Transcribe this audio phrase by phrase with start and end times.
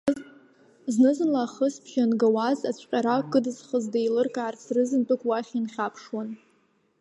[0.93, 6.29] Зны-зынла ахысбжьы ангауаз, ацәҟьара кыдызхыз деилыркаарц, рызынтәык уахь инхьаԥшуан.